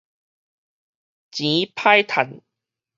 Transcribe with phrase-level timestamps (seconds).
[1.29, 2.41] 錢歹趁